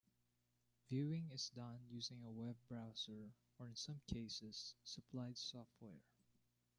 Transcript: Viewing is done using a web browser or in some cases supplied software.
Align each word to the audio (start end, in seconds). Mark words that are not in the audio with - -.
Viewing 0.89 1.29
is 1.31 1.51
done 1.51 1.81
using 1.91 2.23
a 2.23 2.31
web 2.31 2.55
browser 2.67 3.29
or 3.59 3.67
in 3.67 3.75
some 3.75 4.01
cases 4.07 4.73
supplied 4.83 5.37
software. 5.37 6.01